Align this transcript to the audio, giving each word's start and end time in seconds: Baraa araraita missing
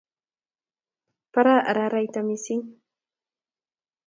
Baraa 1.39 1.59
araraita 1.75 2.25
missing 2.31 2.65